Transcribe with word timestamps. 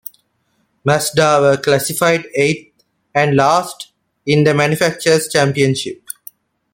Mazda 0.83 1.37
were 1.41 1.57
classified 1.57 2.25
eighth, 2.33 2.73
and 3.13 3.35
last, 3.35 3.91
in 4.25 4.43
the 4.43 4.51
manufacturer's 4.51 5.29
championship. 5.31 6.01